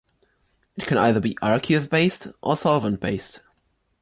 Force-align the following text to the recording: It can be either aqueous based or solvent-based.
It 0.77 0.87
can 0.87 0.97
be 1.21 1.37
either 1.43 1.55
aqueous 1.59 1.85
based 1.85 2.29
or 2.41 2.57
solvent-based. 2.57 3.43